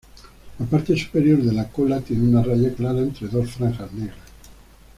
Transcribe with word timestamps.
La 0.57 0.65
parte 0.65 0.97
superior 0.97 1.43
de 1.43 1.53
la 1.53 1.67
cola 1.69 2.01
tiene 2.01 2.23
una 2.27 2.41
raya 2.41 2.73
clara 2.73 2.97
entre 3.01 3.27
dos 3.27 3.51
franjas 3.51 3.93
negras. 3.93 4.17